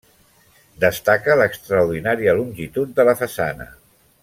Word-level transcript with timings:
Destaca 0.83 1.35
l'extraordinària 1.41 2.35
longitud 2.41 2.99
de 3.01 3.07
la 3.11 3.17
façana. 3.23 3.71